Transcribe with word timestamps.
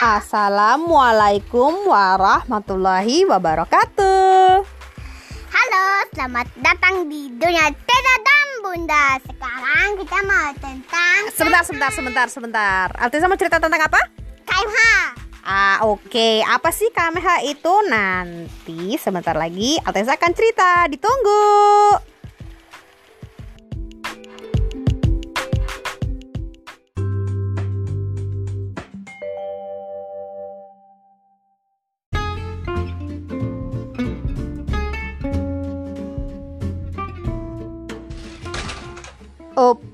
Assalamualaikum 0.00 1.84
warahmatullahi 1.84 3.28
wabarakatuh. 3.28 4.64
Halo, 5.52 5.86
selamat 6.16 6.48
datang 6.56 7.04
di 7.04 7.28
dunia 7.36 7.68
Teta 7.68 8.14
dan 8.24 8.48
Bunda. 8.64 9.20
Sekarang 9.20 10.00
kita 10.00 10.18
mau 10.24 10.56
tentang 10.56 11.18
Sebentar, 11.36 11.60
sebentar, 11.68 11.92
sebentar, 11.92 12.26
sebentar. 12.32 12.86
Altisa 12.96 13.28
mau 13.28 13.36
cerita 13.36 13.60
tentang 13.60 13.76
apa? 13.76 14.00
KMH. 14.48 14.80
Ah, 15.44 15.84
oke. 15.84 16.48
Apa 16.48 16.72
sih 16.72 16.88
KMH 16.88 17.44
itu? 17.44 17.74
Nanti 17.92 18.96
sebentar 18.96 19.36
lagi 19.36 19.76
Altisa 19.84 20.16
akan 20.16 20.32
cerita. 20.32 20.88
Ditunggu. 20.88 21.44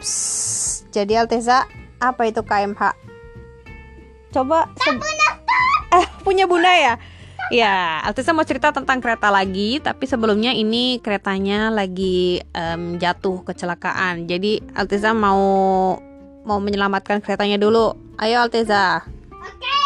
Ups. 0.00 0.16
Jadi 0.88 1.12
Alteza, 1.12 1.68
apa 2.00 2.24
itu 2.24 2.40
KMH? 2.40 2.96
Coba 4.32 4.64
se- 4.80 4.96
Eh, 5.92 6.06
punya 6.24 6.48
Bunda 6.48 6.72
ya? 6.72 6.96
Ya, 7.52 8.00
Alteza 8.00 8.32
mau 8.32 8.46
cerita 8.46 8.72
tentang 8.72 8.96
kereta 8.96 9.28
lagi, 9.28 9.76
tapi 9.76 10.08
sebelumnya 10.08 10.56
ini 10.56 11.02
keretanya 11.04 11.68
lagi 11.68 12.40
em, 12.48 12.96
jatuh 12.96 13.44
kecelakaan. 13.44 14.24
Jadi 14.24 14.64
Alteza 14.72 15.12
mau 15.12 15.36
mau 16.40 16.56
menyelamatkan 16.56 17.20
keretanya 17.20 17.60
dulu. 17.60 17.92
Ayo 18.16 18.40
Alteza. 18.40 19.04
Oke. 19.28 19.76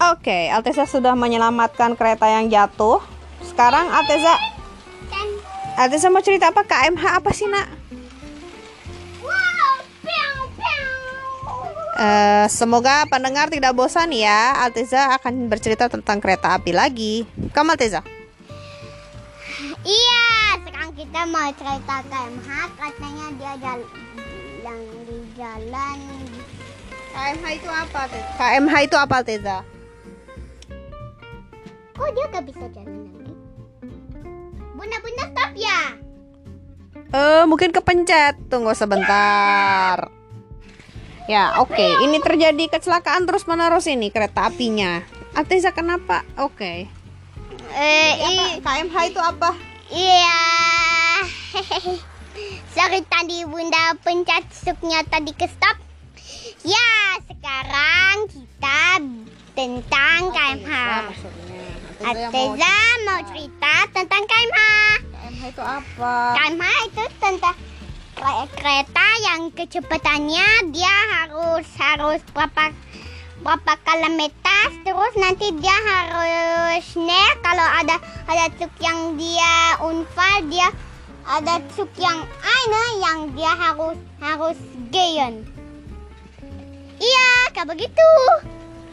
Oke, 0.00 0.38
Alteza 0.48 0.88
sudah 0.88 1.12
menyelamatkan 1.12 1.92
kereta 1.92 2.24
yang 2.24 2.48
jatuh. 2.48 3.04
Sekarang 3.42 3.92
Alteza 3.92 4.32
Alteza 5.76 6.08
mau 6.08 6.24
cerita 6.24 6.48
apa? 6.48 6.64
KMH 6.64 7.04
apa 7.18 7.30
sih, 7.34 7.50
Nak? 7.50 7.84
Eh, 11.94 12.46
semoga 12.50 13.06
pendengar 13.06 13.46
tidak 13.46 13.70
bosan 13.70 14.10
ya. 14.10 14.58
Alteza 14.66 15.14
akan 15.14 15.46
bercerita 15.46 15.86
tentang 15.86 16.18
kereta 16.18 16.58
api 16.58 16.74
lagi. 16.74 17.22
Kamu 17.54 17.78
Alteza? 17.78 18.02
Iya, 19.86 20.26
sekarang 20.66 20.90
kita 20.98 21.20
mau 21.30 21.46
cerita 21.54 21.96
KMH. 22.10 22.48
Katanya 22.74 23.26
dia 23.38 23.52
jalan 23.62 23.90
yang 24.66 24.82
di 25.06 25.18
jalan. 25.38 25.98
KMH 27.14 27.44
itu 27.62 27.68
apa, 27.70 27.98
Alteza? 28.10 28.30
KMH 28.42 28.74
itu 28.90 28.96
apa, 28.98 29.14
Alteza? 29.22 29.56
Kok 31.94 32.10
dia 32.10 32.26
gak 32.26 32.44
bisa 32.50 32.64
jalan 32.74 33.06
lagi? 33.06 33.34
Bunda 34.74 34.98
bunda 34.98 35.24
stop 35.30 35.50
ya. 35.54 35.80
Eh, 37.14 37.42
mungkin 37.46 37.70
kepencet. 37.70 38.34
Tunggu 38.50 38.74
sebentar. 38.74 40.10
Ya, 41.24 41.56
oke. 41.56 42.04
Ini 42.04 42.20
terjadi 42.20 42.64
kecelakaan 42.68 43.24
terus-menerus 43.24 43.88
ini 43.88 44.12
kereta 44.12 44.52
apinya. 44.52 45.00
Alteza 45.32 45.72
kenapa? 45.72 46.20
Oke. 46.36 46.84
Eh, 47.74 48.10
Apa? 48.20 48.44
KMH 48.60 48.94
itu 49.08 49.20
apa? 49.24 49.50
Iya. 49.88 50.40
Sorry 52.76 53.00
tadi 53.08 53.48
Bunda 53.48 53.96
pencet 54.04 54.44
supnya 54.52 55.00
tadi 55.08 55.32
ke 55.32 55.48
stop. 55.48 55.80
Ya, 56.60 56.88
sekarang 57.24 58.28
kita 58.28 58.82
tentang 59.56 60.20
KMH. 60.28 60.72
Ateza 62.04 62.76
mau 63.08 63.20
cerita 63.32 63.74
tentang 63.96 64.22
KMH. 64.28 64.60
KMH 65.08 65.42
itu 65.56 65.62
apa? 65.64 66.14
KMH 66.36 66.64
itu 66.92 67.04
tentang 67.16 67.56
kereta 68.56 69.06
yang 69.20 69.52
kecepatannya 69.52 70.72
dia 70.72 70.96
harus 71.12 71.68
harus 71.76 72.20
berapa 72.32 72.72
berapa 73.44 73.72
kilometer 73.84 74.62
terus 74.80 75.12
nanti 75.20 75.52
dia 75.60 75.76
harus 75.76 76.84
naik 76.96 77.36
kalau 77.44 77.66
ada 77.68 78.00
ada 78.24 78.48
truk 78.56 78.72
yang 78.80 79.20
dia 79.20 79.76
unfal 79.84 80.36
dia 80.48 80.72
ada 81.28 81.60
truk 81.76 81.92
yang 82.00 82.24
ana 82.40 82.84
yang 83.04 83.18
dia 83.36 83.52
harus 83.52 84.00
harus 84.24 84.56
gayon 84.88 85.44
iya 86.96 87.28
kayak 87.52 87.76
begitu 87.76 88.08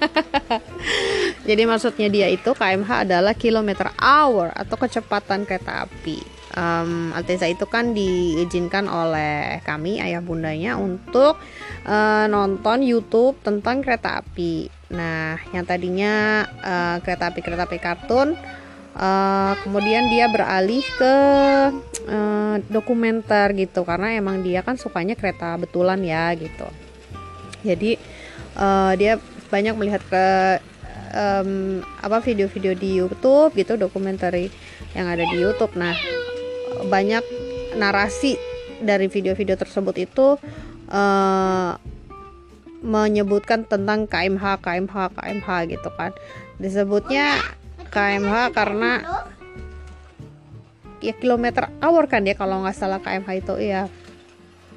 Jadi 1.48 1.64
maksudnya 1.66 2.08
dia 2.10 2.28
itu 2.30 2.52
KMH 2.54 3.08
adalah 3.08 3.34
kilometer 3.34 3.90
hour 3.98 4.54
atau 4.54 4.76
kecepatan 4.78 5.46
kereta 5.46 5.86
api. 5.86 6.42
Em, 6.52 7.16
Alteza 7.16 7.48
itu 7.48 7.64
kan 7.64 7.96
diizinkan 7.96 8.92
oleh 8.92 9.64
kami 9.64 10.04
ayah 10.04 10.20
bundanya 10.20 10.76
untuk 10.76 11.40
eh, 11.88 12.26
nonton 12.28 12.84
YouTube 12.84 13.40
tentang 13.40 13.80
kereta 13.80 14.20
api. 14.20 14.68
Nah, 14.92 15.40
yang 15.56 15.64
tadinya 15.64 16.44
eh, 16.60 16.98
kereta 17.00 17.32
api 17.32 17.40
kereta 17.40 17.64
api 17.64 17.80
kartun, 17.80 18.36
eh, 19.00 19.54
kemudian 19.64 20.12
dia 20.12 20.28
beralih 20.28 20.84
ke 21.00 21.16
eh, 22.12 22.56
dokumenter 22.68 23.56
gitu 23.56 23.88
karena 23.88 24.20
emang 24.20 24.44
dia 24.44 24.60
kan 24.60 24.76
sukanya 24.76 25.16
kereta 25.16 25.56
betulan 25.56 26.04
ya 26.04 26.36
gitu. 26.36 26.68
Jadi 27.64 27.96
eh, 28.60 28.94
dia 29.00 29.16
banyak 29.52 29.76
melihat 29.76 30.02
ke 30.08 30.26
em, 31.12 31.84
apa 32.00 32.24
video-video 32.24 32.74
di 32.74 33.04
YouTube 33.04 33.54
gitu 33.60 33.76
dokumenter 33.76 34.32
yang 34.96 35.08
ada 35.12 35.28
di 35.28 35.38
YouTube. 35.38 35.76
Nah, 35.76 35.94
banyak 36.88 37.22
narasi 37.76 38.40
dari 38.82 39.12
video-video 39.12 39.60
tersebut 39.60 39.96
itu 40.00 40.40
eh, 40.90 41.72
menyebutkan 42.82 43.62
tentang 43.70 44.10
KMH, 44.10 44.66
KMH, 44.66 44.96
KMH 45.14 45.50
gitu 45.70 45.90
kan. 45.94 46.12
Disebutnya 46.58 47.38
KMH 47.94 48.56
karena 48.56 48.92
ya 51.02 51.14
kilometer 51.18 51.70
hour 51.82 52.06
kan 52.06 52.26
ya 52.26 52.34
kalau 52.38 52.66
nggak 52.66 52.78
salah 52.78 52.98
KMH 52.98 53.30
itu 53.38 53.54
ya. 53.62 53.86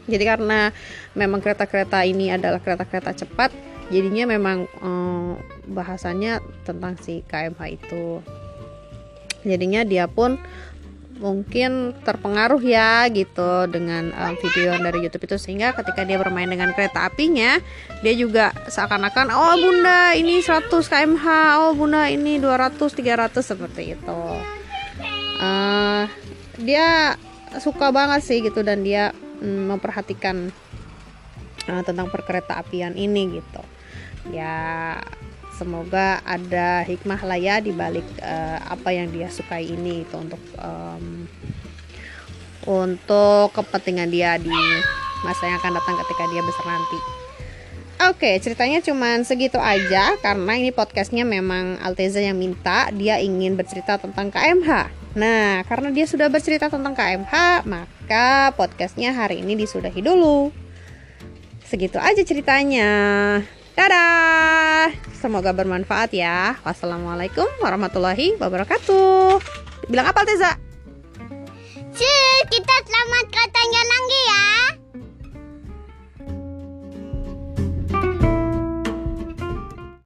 Jadi 0.04 0.24
karena 0.28 0.68
memang 1.16 1.40
kereta-kereta 1.40 2.04
ini 2.04 2.28
adalah 2.28 2.60
kereta-kereta 2.60 3.24
cepat, 3.24 3.48
jadinya 3.92 4.24
memang 4.28 4.68
eh, 4.68 5.32
bahasannya 5.68 6.40
tentang 6.64 6.96
si 7.00 7.24
KMH 7.26 7.60
itu. 7.72 8.20
Jadinya 9.44 9.84
dia 9.84 10.08
pun 10.08 10.40
mungkin 11.14 11.94
terpengaruh 12.02 12.58
ya 12.58 13.06
gitu 13.12 13.70
dengan 13.70 14.10
eh, 14.10 14.34
video 14.42 14.74
dari 14.78 15.06
YouTube 15.06 15.30
itu 15.30 15.36
sehingga 15.38 15.70
ketika 15.78 16.02
dia 16.02 16.18
bermain 16.18 16.50
dengan 16.50 16.74
kereta 16.74 17.06
apinya 17.06 17.62
dia 18.02 18.14
juga 18.18 18.50
seakan-akan 18.66 19.30
oh 19.30 19.54
bunda 19.54 20.18
ini 20.18 20.42
100 20.42 20.74
kmh 20.74 21.24
oh 21.62 21.72
bunda 21.78 22.10
ini 22.10 22.42
200 22.42 22.82
300 22.90 23.30
seperti 23.46 23.94
itu 23.94 24.22
Eh, 25.44 26.02
dia 26.62 27.18
suka 27.58 27.90
banget 27.90 28.20
sih 28.22 28.38
gitu 28.42 28.62
dan 28.62 28.86
dia 28.86 29.10
mm, 29.42 29.74
memperhatikan 29.74 30.54
eh, 31.68 31.82
tentang 31.82 32.08
perkereta 32.12 32.60
apian 32.60 32.96
ini 32.96 33.40
gitu 33.40 33.62
ya 34.32 34.96
semoga 35.54 36.18
ada 36.26 36.82
hikmah 36.82 37.20
lah 37.22 37.38
ya 37.38 37.62
di 37.62 37.70
balik 37.70 38.06
eh, 38.18 38.58
apa 38.58 38.90
yang 38.90 39.12
dia 39.14 39.30
sukai 39.30 39.70
ini 39.70 40.02
itu 40.02 40.16
untuk 40.18 40.42
em, 40.58 41.28
untuk 42.64 43.52
kepentingan 43.52 44.08
dia 44.08 44.40
di 44.40 44.56
masa 45.22 45.48
yang 45.48 45.60
akan 45.60 45.72
datang 45.76 45.96
ketika 46.04 46.24
dia 46.32 46.42
besar 46.44 46.66
nanti. 46.68 46.98
Oke, 48.04 48.36
ceritanya 48.42 48.82
cuman 48.82 49.22
segitu 49.22 49.56
aja 49.56 50.18
karena 50.20 50.52
ini 50.58 50.74
podcastnya 50.74 51.22
memang 51.22 51.78
Alteza 51.80 52.20
yang 52.20 52.36
minta 52.36 52.90
dia 52.90 53.22
ingin 53.22 53.54
bercerita 53.54 53.96
tentang 53.96 54.28
KMH. 54.34 54.92
Nah, 55.14 55.62
karena 55.64 55.94
dia 55.94 56.04
sudah 56.04 56.26
bercerita 56.26 56.66
tentang 56.66 56.92
KMH, 56.92 57.64
maka 57.64 58.50
podcastnya 58.58 59.14
hari 59.14 59.40
ini 59.46 59.54
disudahi 59.54 60.02
dulu. 60.02 60.63
Segitu 61.64 61.96
aja 61.96 62.22
ceritanya. 62.22 62.90
Dadah. 63.74 64.94
Semoga 65.16 65.50
bermanfaat 65.50 66.14
ya. 66.14 66.60
Wassalamualaikum 66.62 67.48
warahmatullahi 67.58 68.36
wabarakatuh. 68.38 69.40
Bilang 69.88 70.06
apa 70.06 70.22
Alteza? 70.22 70.60
Cus, 71.94 72.44
kita 72.50 72.76
selamat 72.84 73.26
katanya 73.32 73.82
lagi 73.86 74.20
ya 74.28 74.63